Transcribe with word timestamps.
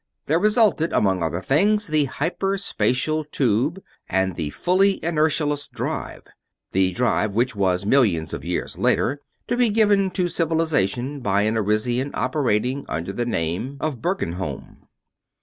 There 0.25 0.39
resulted, 0.39 0.93
among 0.93 1.21
other 1.21 1.41
things, 1.41 1.85
the 1.85 2.05
hyper 2.05 2.57
spatial 2.57 3.23
tube 3.23 3.83
and 4.09 4.33
the 4.35 4.49
fully 4.49 4.99
inertialess 5.03 5.69
drive 5.69 6.23
the 6.71 6.91
drive 6.91 7.33
which 7.33 7.55
was, 7.55 7.85
millions 7.85 8.33
of 8.33 8.43
years 8.43 8.79
later, 8.79 9.21
to 9.45 9.55
be 9.55 9.69
given 9.69 10.09
to 10.09 10.27
Civilization 10.27 11.19
by 11.19 11.43
an 11.43 11.55
Arisian 11.55 12.09
operating 12.15 12.83
under 12.89 13.13
the 13.13 13.27
name 13.27 13.77
of 13.79 14.01
Bergenholm. 14.01 14.87